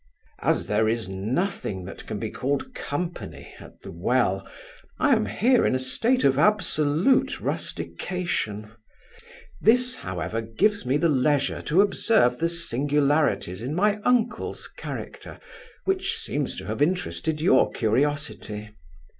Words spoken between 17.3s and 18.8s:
your curiosity.